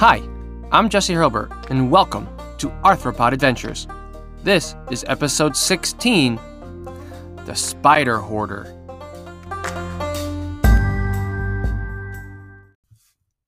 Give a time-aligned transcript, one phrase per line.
[0.00, 0.26] Hi,
[0.72, 2.26] I'm Jesse Hurlbert, and welcome
[2.56, 3.86] to Arthropod Adventures.
[4.42, 6.40] This is episode 16
[7.44, 8.64] The Spider Hoarder.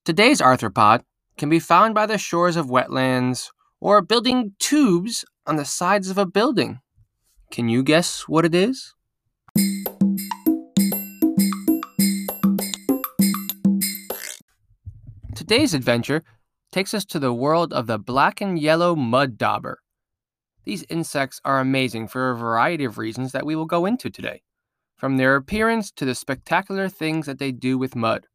[0.04, 1.00] Today's arthropod
[1.38, 3.48] can be found by the shores of wetlands
[3.80, 6.80] or building tubes on the sides of a building.
[7.50, 8.94] Can you guess what it is?
[15.34, 16.22] Today's adventure
[16.72, 19.78] takes us to the world of the black and yellow mud dauber.
[20.64, 24.42] These insects are amazing for a variety of reasons that we will go into today,
[24.96, 28.26] from their appearance to the spectacular things that they do with mud.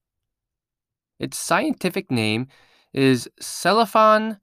[1.19, 2.47] Its scientific name
[2.93, 4.39] is Sceliphron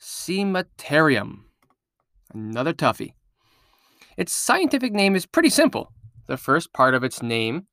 [0.00, 1.40] caementarium.
[2.32, 3.14] Another toughie.
[4.16, 5.92] Its scientific name is pretty simple.
[6.26, 7.66] The first part of its name,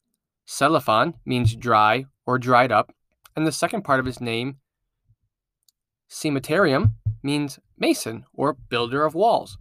[0.47, 2.93] Sceliphron, means dry or dried up,
[3.35, 4.57] and the second part of its name,
[6.09, 9.57] caementarium, means mason or builder of walls.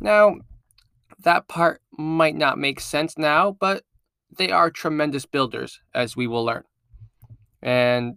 [0.00, 0.36] Now,
[1.22, 3.84] that part might not make sense now, but
[4.36, 6.64] they are tremendous builders, as we will learn.
[7.62, 8.16] And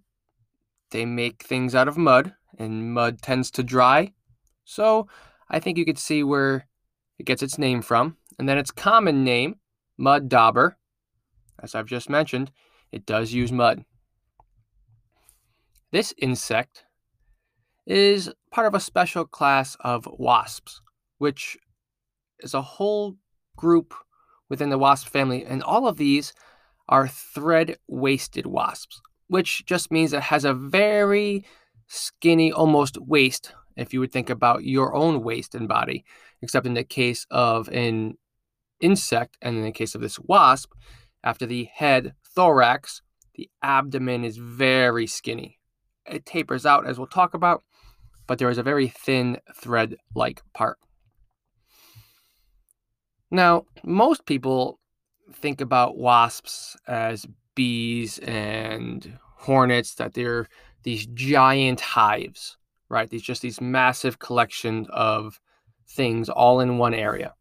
[0.91, 4.13] they make things out of mud, and mud tends to dry.
[4.65, 5.07] So
[5.49, 6.67] I think you could see where
[7.17, 8.17] it gets its name from.
[8.37, 9.55] And then its common name,
[9.97, 10.77] mud dauber,
[11.61, 12.51] as I've just mentioned,
[12.91, 13.85] it does use mud.
[15.91, 16.85] This insect
[17.89, 20.81] is part of a special class of wasps,
[21.17, 21.57] which
[22.39, 23.15] is a whole
[23.57, 23.93] group
[24.47, 26.33] within the wasp family, and all of these
[26.87, 31.43] are thread waisted wasps, which just means it has a very
[31.87, 36.05] skinny, almost waist, if you would think about your own waist and body,
[36.41, 38.17] except in the case of an
[38.79, 40.73] insect, and in the case of this wasp,
[41.23, 43.01] after the head thorax,
[43.35, 45.59] the abdomen is very skinny.
[46.05, 47.63] It tapers out, as we'll talk about,
[48.29, 50.77] but there is a very thin thread like part.
[53.31, 54.79] Now, most people
[55.33, 60.47] think about wasps as bees and hornets, that they're
[60.83, 62.55] these giant hives,
[62.87, 63.09] right?
[63.09, 65.39] These just these massive collections of
[65.87, 67.33] things all in one area.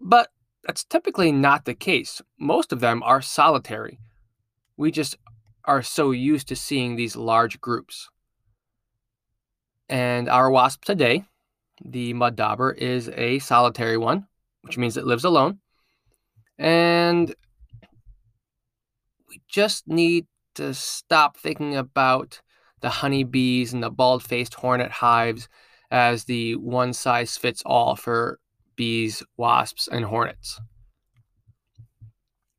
[0.00, 0.30] But
[0.64, 2.20] that's typically not the case.
[2.36, 4.00] Most of them are solitary.
[4.76, 5.16] We just
[5.66, 8.08] are so used to seeing these large groups.
[9.88, 11.24] And our wasp today,
[11.84, 14.26] the mud dauber, is a solitary one,
[14.62, 15.60] which means it lives alone.
[16.58, 17.34] And
[19.28, 22.40] we just need to stop thinking about
[22.80, 25.48] the honeybees and the bald faced hornet hives
[25.90, 28.38] as the one size fits all for
[28.74, 30.60] bees, wasps, and hornets.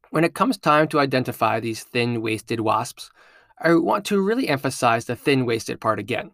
[0.09, 3.11] When it comes time to identify these thin waisted wasps,
[3.59, 6.31] I want to really emphasize the thin waisted part again.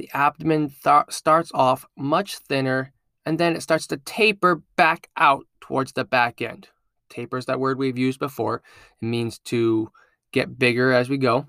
[0.00, 2.94] The abdomen th- starts off much thinner
[3.26, 6.68] and then it starts to taper back out towards the back end.
[7.10, 8.62] Taper is that word we've used before.
[9.02, 9.90] It means to
[10.32, 11.48] get bigger as we go.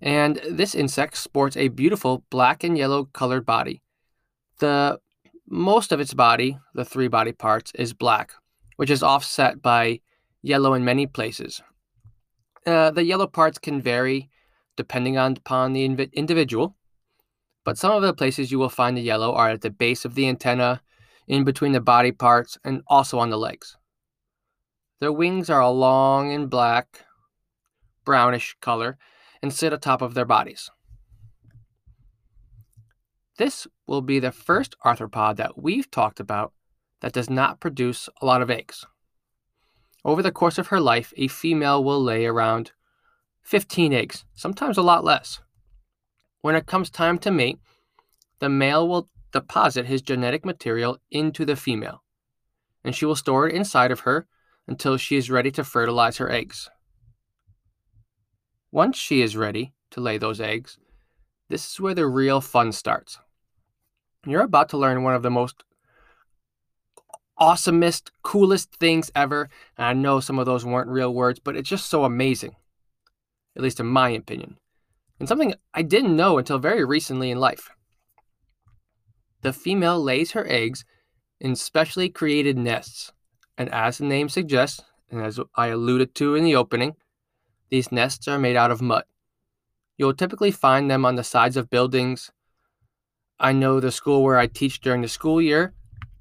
[0.00, 3.80] And this insect sports a beautiful black and yellow colored body.
[4.58, 4.98] The
[5.48, 8.32] most of its body, the three body parts, is black,
[8.74, 10.00] which is offset by
[10.42, 11.62] yellow in many places.
[12.66, 14.30] Uh, the yellow parts can vary
[14.76, 16.74] depending on upon the inv- individual,
[17.66, 20.14] but some of the places you will find the yellow are at the base of
[20.14, 20.80] the antenna,
[21.26, 23.76] in between the body parts, and also on the legs.
[25.00, 27.04] Their wings are a long and black,
[28.04, 28.96] brownish color
[29.42, 30.70] and sit atop of their bodies.
[33.36, 36.52] This will be the first arthropod that we've talked about
[37.00, 38.86] that does not produce a lot of eggs.
[40.04, 42.70] Over the course of her life, a female will lay around
[43.42, 45.40] 15 eggs, sometimes a lot less.
[46.46, 47.58] When it comes time to mate,
[48.38, 52.04] the male will deposit his genetic material into the female,
[52.84, 54.28] and she will store it inside of her
[54.68, 56.70] until she is ready to fertilize her eggs.
[58.70, 60.78] Once she is ready to lay those eggs,
[61.48, 63.18] this is where the real fun starts.
[64.24, 65.64] You're about to learn one of the most
[67.40, 69.50] awesomest, coolest things ever.
[69.76, 72.54] And I know some of those weren't real words, but it's just so amazing,
[73.56, 74.58] at least in my opinion.
[75.18, 77.70] And something I didn't know until very recently in life.
[79.42, 80.84] The female lays her eggs
[81.40, 83.12] in specially created nests.
[83.58, 86.96] And as the name suggests, and as I alluded to in the opening,
[87.70, 89.04] these nests are made out of mud.
[89.96, 92.30] You'll typically find them on the sides of buildings.
[93.40, 95.72] I know the school where I teach during the school year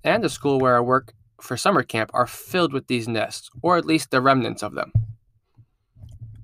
[0.04, 3.78] and the school where I work for summer camp are filled with these nests, or
[3.78, 4.94] at least the remnants of them.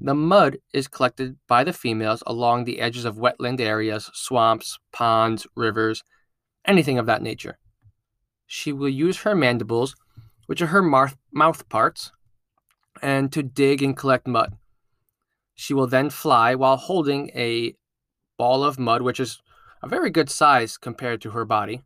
[0.04, 5.46] The mud is collected by the females along the edges of wetland areas, swamps, ponds,
[5.56, 6.04] rivers,
[6.66, 7.60] anything of that nature.
[8.48, 9.96] She will use her mandibles,
[10.48, 12.12] which are her mouth parts,
[13.00, 14.58] and to dig and collect mud.
[15.54, 17.76] She will then fly while holding a
[18.40, 19.40] ball of mud, which is
[19.84, 21.84] a very good size compared to her body,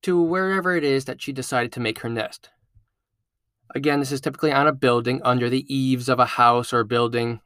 [0.00, 2.48] to wherever it is that she decided to make her nest.
[3.74, 7.40] Again, this is typically on a building under the eaves of a house or building,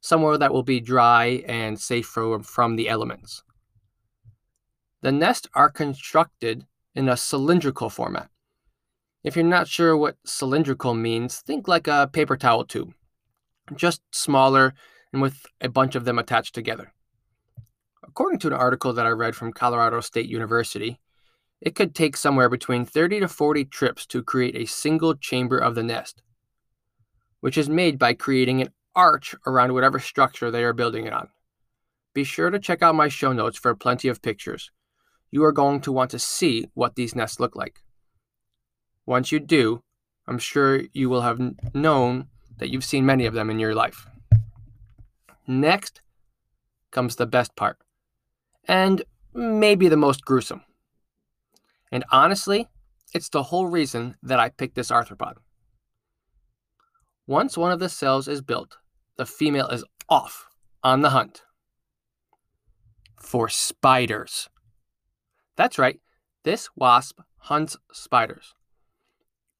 [0.00, 3.42] somewhere that will be dry and safe from, from the elements.
[5.02, 8.30] The nests are constructed in a cylindrical format.
[9.22, 12.94] If you're not sure what cylindrical means, think like a paper towel tube,
[13.76, 14.74] just smaller
[15.12, 16.92] and with a bunch of them attached together.
[18.02, 20.98] According to an article that I read from Colorado State University,
[21.60, 25.74] it could take somewhere between 30 to 40 trips to create a single chamber of
[25.74, 26.22] the nest,
[27.40, 31.28] which is made by creating an arch around whatever structure they are building it on.
[32.14, 34.70] Be sure to check out my show notes for plenty of pictures.
[35.30, 37.82] You are going to want to see what these nests look like.
[39.06, 39.82] Once you do,
[40.26, 41.40] I'm sure you will have
[41.74, 42.28] known
[42.58, 44.06] that you've seen many of them in your life.
[45.46, 46.00] Next
[46.90, 47.78] comes the best part,
[48.66, 49.02] and
[49.34, 50.62] maybe the most gruesome.
[51.90, 52.68] And honestly,
[53.12, 55.34] it's the whole reason that I picked this arthropod.
[57.26, 58.76] Once one of the cells is built,
[59.16, 60.48] the female is off
[60.82, 61.42] on the hunt
[63.20, 64.48] for spiders.
[65.56, 66.00] That's right,
[66.44, 68.54] this wasp hunts spiders.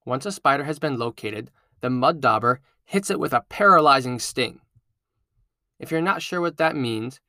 [0.05, 1.51] Once a spider has been located,
[1.81, 4.61] the mud dauber hits it with a paralyzing sting.
[5.79, 7.21] If you're not sure what that means,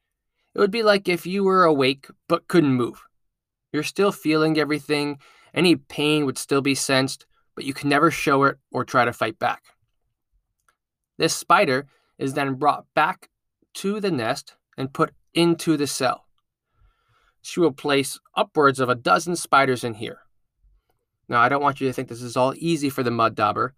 [0.53, 3.03] it would be like if you were awake but couldn't move.
[3.71, 5.19] You're still feeling everything,
[5.53, 7.25] any pain would still be sensed,
[7.55, 9.63] but you can never show it or try to fight back.
[11.17, 11.87] This spider
[12.17, 13.29] is then brought back
[13.75, 16.25] to the nest and put into the cell.
[17.41, 20.19] She will place upwards of a dozen spiders in here.
[21.27, 23.73] Now, I don't want you to think this is all easy for the mud dauber.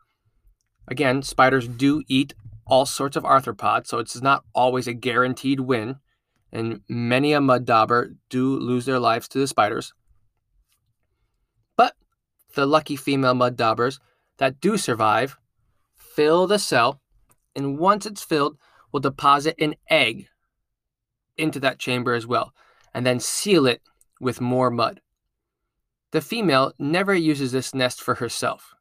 [0.87, 2.33] Again, spiders do eat
[2.65, 5.97] all sorts of arthropods, so it's not always a guaranteed win,
[6.53, 9.93] and many a mud dauber do lose their lives to the spiders.
[11.75, 11.95] But
[12.53, 13.99] the lucky female mud daubers
[14.37, 15.35] that do survive
[15.97, 17.01] fill the cell,
[17.55, 18.57] and once it's filled,
[18.91, 20.27] will deposit an egg
[21.37, 22.53] into that chamber as well,
[22.93, 23.81] and then seal it
[24.21, 25.01] with more mud.
[26.11, 28.75] The female never uses this nest for herself.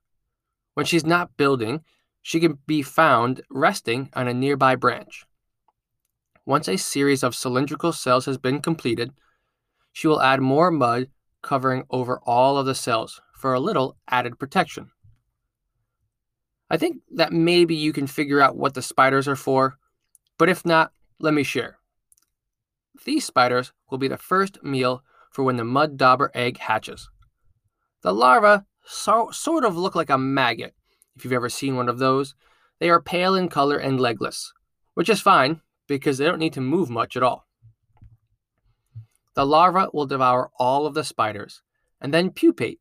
[0.74, 1.80] When she's not building,
[2.20, 5.24] she can be found resting on a nearby branch.
[6.44, 9.12] Once a series of cylindrical cells has been completed,
[9.92, 11.08] she will add more mud
[11.40, 14.90] covering over all of the cells for a little added protection.
[16.68, 19.76] I think that maybe you can figure out what the spiders are for,
[20.38, 21.78] but if not, let me share.
[23.04, 27.08] These spiders will be the first meal for when the mud dauber egg hatches.
[28.02, 30.74] The larvae so, sort of look like a maggot,
[31.14, 32.34] if you've ever seen one of those.
[32.80, 34.52] They are pale in color and legless,
[34.94, 37.46] which is fine because they don't need to move much at all.
[39.34, 41.62] The larva will devour all of the spiders
[42.00, 42.81] and then pupate.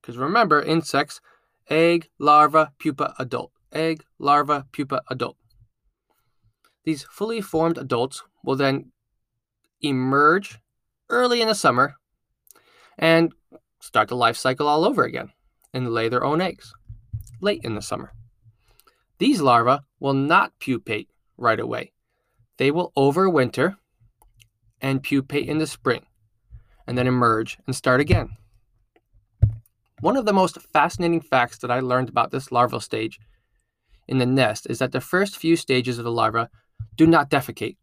[0.00, 1.20] Because remember, insects,
[1.68, 3.52] egg, larva, pupa, adult.
[3.72, 5.36] Egg, larva, pupa, adult.
[6.84, 8.90] These fully formed adults will then
[9.80, 10.58] emerge
[11.08, 11.94] early in the summer
[12.98, 13.32] and
[13.80, 15.30] start the life cycle all over again
[15.72, 16.74] and lay their own eggs
[17.40, 18.12] late in the summer.
[19.18, 21.92] These larvae will not pupate right away.
[22.58, 23.76] They will overwinter
[24.80, 26.06] and pupate in the spring
[26.86, 28.36] and then emerge and start again.
[30.00, 33.20] One of the most fascinating facts that I learned about this larval stage
[34.08, 36.50] in the nest is that the first few stages of the larva
[36.96, 37.76] do not defecate,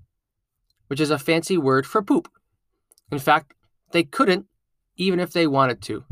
[0.87, 2.29] which is a fancy word for poop.
[3.11, 3.53] In fact,
[3.91, 4.47] they couldn't
[4.97, 6.03] even if they wanted to.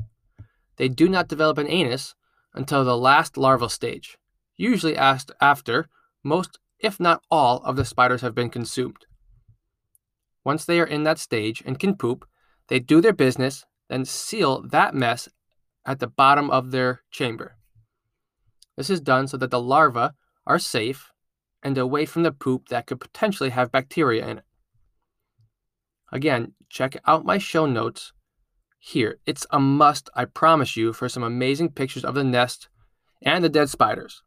[0.77, 2.15] They do not develop an anus
[2.53, 4.17] until the last larval stage,
[4.55, 5.89] usually asked after
[6.23, 9.05] most, if not all, of the spiders have been consumed.
[10.43, 12.25] Once they are in that stage and can poop,
[12.67, 15.27] they do their business, then seal that mess
[15.85, 17.57] at the bottom of their chamber.
[18.75, 20.13] This is done so that the larvae
[20.45, 21.11] are safe
[21.63, 24.43] and away from the poop that could potentially have bacteria in it.
[26.11, 28.13] Again, check out my show notes
[28.79, 29.19] here.
[29.25, 32.69] It's a must, I promise you, for some amazing pictures of the nest
[33.21, 34.23] and the dead spiders.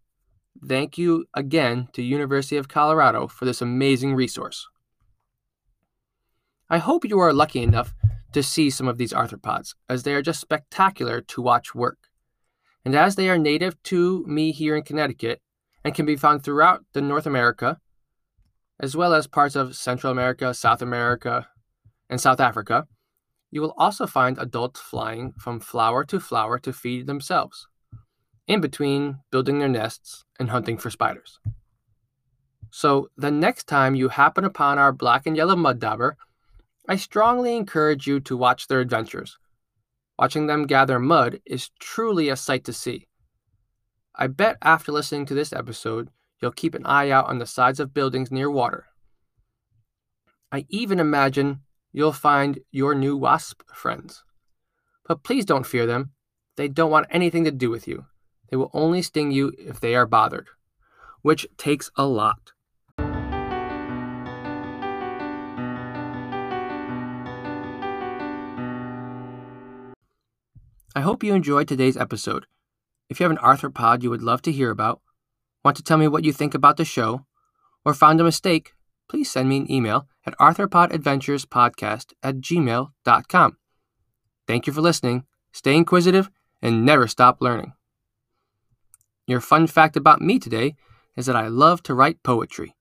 [0.67, 4.69] Thank you again to University of Colorado for this amazing resource.
[6.69, 7.95] I hope you are lucky enough
[8.33, 11.99] to see some of these arthropods, as they are just spectacular to watch work.
[12.85, 15.41] And as they are native to me here in Connecticut,
[15.85, 17.79] and can be found throughout the North America,
[18.79, 21.49] as well as parts of Central America, South America,
[22.09, 22.87] and South Africa.
[23.51, 27.67] You will also find adults flying from flower to flower to feed themselves,
[28.51, 31.39] in between building their nests and hunting for spiders.
[32.73, 36.17] So, the next time you happen upon our black and yellow mud dauber,
[36.89, 39.39] I strongly encourage you to watch their adventures.
[40.19, 43.07] Watching them gather mud is truly a sight to see.
[44.17, 46.09] I bet after listening to this episode,
[46.43, 48.87] you'll keep an eye out on the sides of buildings near water.
[50.51, 51.61] I even imagine
[51.93, 54.25] you'll find your new wasp friends.
[55.07, 56.11] But please don't fear them.
[56.57, 58.07] They don't want anything to do with you.
[58.51, 60.49] They will only sting you if they are bothered,
[61.23, 62.53] which takes a lot.
[70.93, 72.47] I hope you enjoyed today's episode.
[73.09, 75.01] If you have an arthropod you would love to hear about,
[75.65, 77.27] want to tell me what you think about the show,
[77.85, 78.73] or found a mistake,
[79.09, 83.57] please send me an email at arthropodadventurespodcast at gmail.com.
[84.47, 86.29] Thank you for listening, stay inquisitive,
[86.61, 87.73] and never stop learning.
[89.31, 90.75] Your fun fact about me today
[91.17, 92.75] is that I love to write poetry.